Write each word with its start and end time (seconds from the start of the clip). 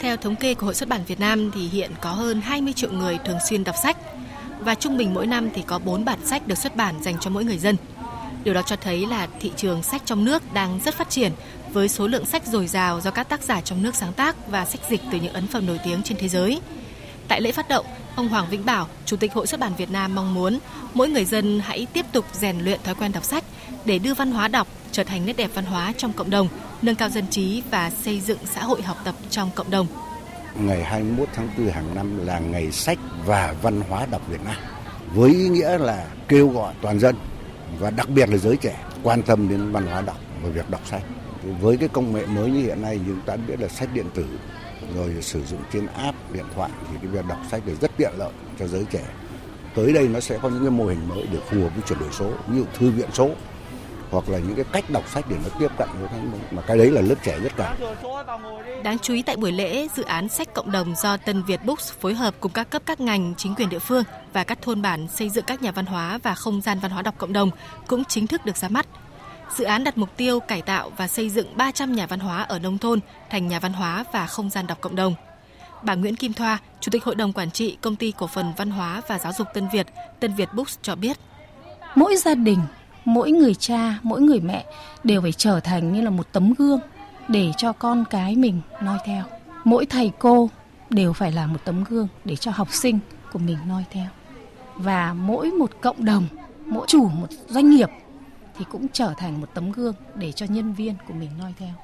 Theo 0.00 0.16
thống 0.16 0.36
kê 0.36 0.54
của 0.54 0.66
Hội 0.66 0.74
xuất 0.74 0.88
bản 0.88 1.04
Việt 1.06 1.20
Nam 1.20 1.50
thì 1.50 1.68
hiện 1.68 1.90
có 2.00 2.10
hơn 2.10 2.40
20 2.40 2.72
triệu 2.72 2.92
người 2.92 3.18
thường 3.24 3.38
xuyên 3.48 3.64
đọc 3.64 3.74
sách 3.82 3.96
và 4.60 4.74
trung 4.74 4.96
bình 4.96 5.14
mỗi 5.14 5.26
năm 5.26 5.48
thì 5.54 5.62
có 5.66 5.78
4 5.78 6.04
bản 6.04 6.26
sách 6.26 6.46
được 6.46 6.58
xuất 6.58 6.76
bản 6.76 7.02
dành 7.02 7.16
cho 7.20 7.30
mỗi 7.30 7.44
người 7.44 7.58
dân. 7.58 7.76
Điều 8.44 8.54
đó 8.54 8.62
cho 8.62 8.76
thấy 8.76 9.06
là 9.06 9.28
thị 9.40 9.52
trường 9.56 9.82
sách 9.82 10.02
trong 10.04 10.24
nước 10.24 10.54
đang 10.54 10.80
rất 10.84 10.94
phát 10.94 11.10
triển 11.10 11.32
với 11.72 11.88
số 11.88 12.06
lượng 12.06 12.26
sách 12.26 12.46
dồi 12.46 12.66
dào 12.66 13.00
do 13.00 13.10
các 13.10 13.28
tác 13.28 13.42
giả 13.42 13.60
trong 13.60 13.82
nước 13.82 13.94
sáng 13.94 14.12
tác 14.12 14.48
và 14.48 14.64
sách 14.64 14.80
dịch 14.90 15.00
từ 15.12 15.18
những 15.20 15.32
ấn 15.32 15.46
phẩm 15.46 15.66
nổi 15.66 15.78
tiếng 15.84 16.02
trên 16.02 16.18
thế 16.18 16.28
giới. 16.28 16.60
Tại 17.28 17.40
lễ 17.40 17.52
phát 17.52 17.68
động, 17.68 17.86
ông 18.16 18.28
Hoàng 18.28 18.46
Vĩnh 18.50 18.64
Bảo, 18.64 18.88
Chủ 19.06 19.16
tịch 19.16 19.32
Hội 19.32 19.46
xuất 19.46 19.60
bản 19.60 19.72
Việt 19.76 19.90
Nam 19.90 20.14
mong 20.14 20.34
muốn 20.34 20.58
mỗi 20.94 21.08
người 21.08 21.24
dân 21.24 21.60
hãy 21.60 21.86
tiếp 21.92 22.06
tục 22.12 22.24
rèn 22.32 22.60
luyện 22.60 22.80
thói 22.84 22.94
quen 22.94 23.12
đọc 23.12 23.24
sách 23.24 23.44
để 23.84 23.98
đưa 23.98 24.14
văn 24.14 24.32
hóa 24.32 24.48
đọc 24.48 24.68
trở 24.92 25.04
thành 25.04 25.26
nét 25.26 25.36
đẹp 25.36 25.50
văn 25.54 25.64
hóa 25.64 25.92
trong 25.96 26.12
cộng 26.12 26.30
đồng, 26.30 26.48
nâng 26.84 26.94
cao 26.94 27.08
dân 27.08 27.26
trí 27.30 27.62
và 27.70 27.90
xây 27.90 28.20
dựng 28.20 28.38
xã 28.54 28.64
hội 28.64 28.82
học 28.82 28.96
tập 29.04 29.14
trong 29.30 29.50
cộng 29.54 29.70
đồng. 29.70 29.86
Ngày 30.54 30.84
21 30.84 31.28
tháng 31.34 31.48
4 31.58 31.68
hàng 31.68 31.94
năm 31.94 32.26
là 32.26 32.38
ngày 32.38 32.72
sách 32.72 32.98
và 33.26 33.54
văn 33.62 33.80
hóa 33.80 34.06
đọc 34.10 34.22
Việt 34.28 34.40
Nam 34.44 34.56
với 35.14 35.30
ý 35.30 35.48
nghĩa 35.48 35.78
là 35.78 36.06
kêu 36.28 36.48
gọi 36.48 36.74
toàn 36.82 37.00
dân 37.00 37.16
và 37.78 37.90
đặc 37.90 38.08
biệt 38.08 38.28
là 38.28 38.36
giới 38.36 38.56
trẻ 38.56 38.76
quan 39.02 39.22
tâm 39.22 39.48
đến 39.48 39.72
văn 39.72 39.86
hóa 39.86 40.00
đọc 40.00 40.16
và 40.42 40.48
việc 40.48 40.70
đọc 40.70 40.80
sách. 40.86 41.02
Với 41.60 41.76
cái 41.76 41.88
công 41.88 42.12
nghệ 42.12 42.26
mới 42.26 42.50
như 42.50 42.60
hiện 42.60 42.82
nay 42.82 43.00
chúng 43.06 43.20
ta 43.26 43.36
biết 43.36 43.60
là 43.60 43.68
sách 43.68 43.88
điện 43.94 44.06
tử 44.14 44.26
rồi 44.96 45.16
sử 45.20 45.44
dụng 45.44 45.60
trên 45.72 45.86
app 45.86 46.32
điện 46.32 46.44
thoại 46.54 46.70
thì 46.90 46.96
cái 47.02 47.10
việc 47.10 47.26
đọc 47.28 47.38
sách 47.50 47.62
thì 47.66 47.72
rất 47.80 47.90
tiện 47.96 48.12
lợi 48.18 48.32
cho 48.58 48.66
giới 48.66 48.84
trẻ. 48.90 49.04
Tới 49.74 49.92
đây 49.92 50.08
nó 50.08 50.20
sẽ 50.20 50.38
có 50.42 50.48
những 50.48 50.60
cái 50.60 50.70
mô 50.70 50.86
hình 50.86 51.08
mới 51.08 51.26
để 51.32 51.38
phù 51.50 51.60
hợp 51.60 51.70
với 51.74 51.82
chuyển 51.88 51.98
đổi 51.98 52.08
số, 52.12 52.30
ví 52.48 52.58
dụ 52.58 52.64
thư 52.78 52.90
viện 52.90 53.08
số 53.12 53.30
hoặc 54.14 54.28
là 54.28 54.38
những 54.38 54.56
cái 54.56 54.64
cách 54.72 54.90
đọc 54.90 55.08
sách 55.08 55.24
để 55.28 55.36
nó 55.44 55.48
tiếp 55.58 55.68
cận 55.78 55.88
với 56.00 56.08
cái 56.08 56.20
mà 56.50 56.62
cái 56.62 56.78
đấy 56.78 56.90
là 56.90 57.00
lớp 57.00 57.14
trẻ 57.24 57.38
rất 57.38 57.52
cần. 57.56 57.66
Đáng 58.84 58.98
chú 58.98 59.14
ý 59.14 59.22
tại 59.22 59.36
buổi 59.36 59.52
lễ, 59.52 59.88
dự 59.96 60.02
án 60.02 60.28
sách 60.28 60.54
cộng 60.54 60.72
đồng 60.72 60.94
do 60.94 61.16
Tân 61.16 61.42
Việt 61.42 61.64
Books 61.64 61.92
phối 61.92 62.14
hợp 62.14 62.34
cùng 62.40 62.52
các 62.52 62.70
cấp 62.70 62.82
các 62.86 63.00
ngành, 63.00 63.34
chính 63.36 63.54
quyền 63.54 63.68
địa 63.68 63.78
phương 63.78 64.04
và 64.32 64.44
các 64.44 64.62
thôn 64.62 64.82
bản 64.82 65.08
xây 65.08 65.30
dựng 65.30 65.44
các 65.44 65.62
nhà 65.62 65.72
văn 65.72 65.86
hóa 65.86 66.18
và 66.22 66.34
không 66.34 66.60
gian 66.60 66.78
văn 66.78 66.90
hóa 66.90 67.02
đọc 67.02 67.14
cộng 67.18 67.32
đồng 67.32 67.50
cũng 67.86 68.04
chính 68.04 68.26
thức 68.26 68.44
được 68.44 68.56
ra 68.56 68.68
mắt. 68.68 68.86
Dự 69.56 69.64
án 69.64 69.84
đặt 69.84 69.98
mục 69.98 70.16
tiêu 70.16 70.40
cải 70.40 70.62
tạo 70.62 70.90
và 70.96 71.08
xây 71.08 71.30
dựng 71.30 71.56
300 71.56 71.92
nhà 71.92 72.06
văn 72.06 72.20
hóa 72.20 72.42
ở 72.42 72.58
nông 72.58 72.78
thôn 72.78 73.00
thành 73.30 73.48
nhà 73.48 73.58
văn 73.58 73.72
hóa 73.72 74.04
và 74.12 74.26
không 74.26 74.50
gian 74.50 74.66
đọc 74.66 74.78
cộng 74.80 74.96
đồng. 74.96 75.14
Bà 75.82 75.94
Nguyễn 75.94 76.16
Kim 76.16 76.32
Thoa, 76.32 76.58
Chủ 76.80 76.90
tịch 76.90 77.04
Hội 77.04 77.14
đồng 77.14 77.32
Quản 77.32 77.50
trị 77.50 77.76
Công 77.80 77.96
ty 77.96 78.12
Cổ 78.18 78.26
phần 78.26 78.52
Văn 78.56 78.70
hóa 78.70 79.02
và 79.08 79.18
Giáo 79.18 79.32
dục 79.38 79.46
Tân 79.54 79.68
Việt, 79.72 79.86
Tân 80.20 80.34
Việt 80.34 80.48
Books 80.54 80.78
cho 80.82 80.94
biết. 80.94 81.16
Mỗi 81.94 82.16
gia 82.16 82.34
đình, 82.34 82.58
mỗi 83.04 83.30
người 83.30 83.54
cha, 83.54 83.98
mỗi 84.02 84.20
người 84.20 84.40
mẹ 84.40 84.64
đều 85.04 85.22
phải 85.22 85.32
trở 85.32 85.60
thành 85.60 85.92
như 85.92 86.00
là 86.00 86.10
một 86.10 86.26
tấm 86.32 86.54
gương 86.58 86.80
để 87.28 87.52
cho 87.56 87.72
con 87.72 88.04
cái 88.10 88.36
mình 88.36 88.60
noi 88.82 88.98
theo. 89.06 89.24
Mỗi 89.64 89.86
thầy 89.86 90.12
cô 90.18 90.50
đều 90.90 91.12
phải 91.12 91.32
là 91.32 91.46
một 91.46 91.58
tấm 91.64 91.84
gương 91.84 92.08
để 92.24 92.36
cho 92.36 92.50
học 92.54 92.68
sinh 92.70 92.98
của 93.32 93.38
mình 93.38 93.58
noi 93.66 93.84
theo. 93.90 94.06
Và 94.76 95.14
mỗi 95.14 95.50
một 95.50 95.70
cộng 95.80 96.04
đồng, 96.04 96.26
mỗi 96.66 96.86
chủ 96.88 97.08
một 97.08 97.28
doanh 97.48 97.70
nghiệp 97.70 97.88
thì 98.58 98.64
cũng 98.70 98.86
trở 98.92 99.14
thành 99.16 99.40
một 99.40 99.48
tấm 99.54 99.72
gương 99.72 99.94
để 100.14 100.32
cho 100.32 100.46
nhân 100.48 100.72
viên 100.72 100.94
của 101.08 101.14
mình 101.14 101.30
noi 101.38 101.54
theo. 101.58 101.74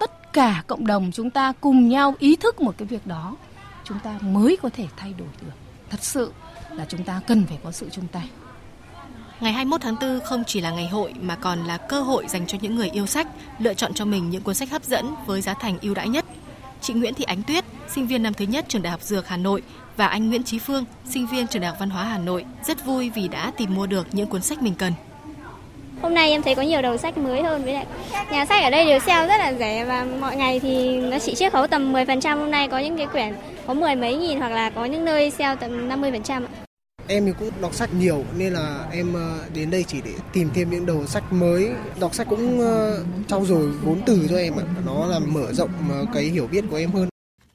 Tất 0.00 0.32
cả 0.32 0.62
cộng 0.66 0.86
đồng 0.86 1.10
chúng 1.12 1.30
ta 1.30 1.52
cùng 1.60 1.88
nhau 1.88 2.14
ý 2.18 2.36
thức 2.36 2.60
một 2.60 2.74
cái 2.78 2.88
việc 2.88 3.06
đó, 3.06 3.36
chúng 3.84 3.98
ta 3.98 4.18
mới 4.20 4.56
có 4.62 4.70
thể 4.72 4.86
thay 4.96 5.14
đổi 5.18 5.28
được. 5.42 5.52
Thật 5.90 6.02
sự 6.02 6.32
là 6.70 6.86
chúng 6.88 7.04
ta 7.04 7.20
cần 7.26 7.46
phải 7.46 7.58
có 7.64 7.72
sự 7.72 7.88
chung 7.90 8.06
tay. 8.12 8.28
Ngày 9.44 9.52
21 9.52 9.80
tháng 9.80 9.96
4 10.00 10.20
không 10.20 10.44
chỉ 10.46 10.60
là 10.60 10.70
ngày 10.70 10.88
hội 10.88 11.14
mà 11.20 11.36
còn 11.36 11.64
là 11.64 11.76
cơ 11.76 12.00
hội 12.00 12.24
dành 12.28 12.46
cho 12.46 12.58
những 12.60 12.76
người 12.76 12.90
yêu 12.90 13.06
sách 13.06 13.26
lựa 13.58 13.74
chọn 13.74 13.94
cho 13.94 14.04
mình 14.04 14.30
những 14.30 14.42
cuốn 14.42 14.54
sách 14.54 14.70
hấp 14.70 14.84
dẫn 14.84 15.14
với 15.26 15.40
giá 15.40 15.54
thành 15.54 15.78
ưu 15.82 15.94
đãi 15.94 16.08
nhất. 16.08 16.24
Chị 16.80 16.92
Nguyễn 16.94 17.14
Thị 17.14 17.24
Ánh 17.24 17.42
Tuyết, 17.42 17.64
sinh 17.88 18.06
viên 18.06 18.22
năm 18.22 18.34
thứ 18.34 18.44
nhất 18.44 18.64
trường 18.68 18.82
Đại 18.82 18.90
học 18.90 19.02
Dược 19.02 19.28
Hà 19.28 19.36
Nội 19.36 19.62
và 19.96 20.06
anh 20.06 20.28
Nguyễn 20.28 20.42
Chí 20.42 20.58
Phương, 20.58 20.84
sinh 21.04 21.26
viên 21.26 21.46
trường 21.46 21.62
Đại 21.62 21.70
học 21.70 21.78
Văn 21.80 21.90
hóa 21.90 22.04
Hà 22.04 22.18
Nội 22.18 22.44
rất 22.66 22.84
vui 22.84 23.10
vì 23.10 23.28
đã 23.28 23.52
tìm 23.56 23.74
mua 23.74 23.86
được 23.86 24.06
những 24.12 24.26
cuốn 24.26 24.42
sách 24.42 24.62
mình 24.62 24.74
cần. 24.74 24.92
Hôm 26.02 26.14
nay 26.14 26.30
em 26.30 26.42
thấy 26.42 26.54
có 26.54 26.62
nhiều 26.62 26.82
đầu 26.82 26.96
sách 26.96 27.18
mới 27.18 27.42
hơn 27.42 27.64
với 27.64 27.72
lại 27.72 27.86
nhà 28.32 28.46
sách 28.46 28.62
ở 28.62 28.70
đây 28.70 28.86
đều 28.86 28.98
sale 28.98 29.28
rất 29.28 29.38
là 29.38 29.52
rẻ 29.58 29.84
và 29.84 30.06
mọi 30.20 30.36
ngày 30.36 30.60
thì 30.60 30.96
nó 30.96 31.18
chỉ 31.18 31.34
chiết 31.34 31.52
khấu 31.52 31.66
tầm 31.66 31.92
10%. 31.92 32.38
Hôm 32.38 32.50
nay 32.50 32.68
có 32.68 32.78
những 32.78 32.96
cái 32.96 33.06
quyển 33.06 33.34
có 33.66 33.74
mười 33.74 33.94
mấy 33.94 34.16
nghìn 34.16 34.40
hoặc 34.40 34.48
là 34.48 34.70
có 34.70 34.84
những 34.84 35.04
nơi 35.04 35.30
sale 35.30 35.56
tầm 35.56 35.88
50%. 35.88 36.42
Em 37.08 37.26
thì 37.26 37.32
cũng 37.38 37.50
đọc 37.60 37.74
sách 37.74 37.94
nhiều 37.94 38.24
nên 38.36 38.52
là 38.52 38.86
em 38.92 39.14
ờ, 39.14 39.38
đến 39.54 39.70
đây 39.70 39.84
chỉ 39.88 40.00
để 40.04 40.12
tìm 40.32 40.50
thêm 40.54 40.70
những 40.70 40.86
đầu 40.86 41.06
sách 41.06 41.32
mới. 41.32 41.70
Đọc 42.00 42.14
sách 42.14 42.26
cũng 42.30 42.60
ờ, 42.60 43.04
trau 43.28 43.44
dồi 43.44 43.70
vốn 43.70 44.00
từ 44.06 44.26
cho 44.30 44.36
em 44.36 44.54
ạ. 44.56 44.64
Nó 44.86 45.06
làm 45.06 45.34
mở 45.34 45.52
rộng 45.52 45.70
ờ, 45.90 46.04
cái 46.14 46.24
hiểu 46.24 46.46
biết 46.46 46.64
của 46.70 46.76
em 46.76 46.90
hơn. 46.90 47.08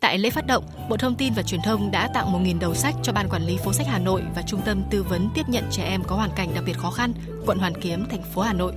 Tại 0.00 0.18
lễ 0.18 0.30
phát 0.30 0.46
động, 0.46 0.64
Bộ 0.88 0.96
Thông 0.96 1.14
tin 1.14 1.32
và 1.36 1.42
Truyền 1.42 1.60
thông 1.64 1.90
đã 1.90 2.08
tặng 2.14 2.32
1.000 2.32 2.58
đầu 2.58 2.74
sách 2.74 2.94
cho 3.02 3.12
Ban 3.12 3.28
Quản 3.28 3.42
lý 3.42 3.56
phố 3.64 3.72
sách 3.72 3.86
Hà 3.90 3.98
Nội 3.98 4.22
và 4.34 4.42
Trung 4.42 4.60
tâm 4.64 4.82
Tư 4.90 5.02
vấn 5.02 5.28
Tiếp 5.34 5.42
nhận 5.48 5.64
trẻ 5.70 5.84
em 5.84 6.02
có 6.06 6.16
hoàn 6.16 6.30
cảnh 6.36 6.54
đặc 6.54 6.64
biệt 6.66 6.76
khó 6.78 6.90
khăn, 6.90 7.12
quận 7.46 7.58
Hoàn 7.58 7.80
Kiếm, 7.80 8.06
thành 8.10 8.22
phố 8.34 8.42
Hà 8.42 8.52
Nội. 8.52 8.72